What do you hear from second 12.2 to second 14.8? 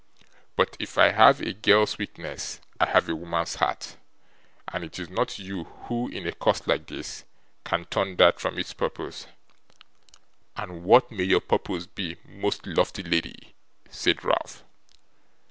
most lofty lady?' said Ralph.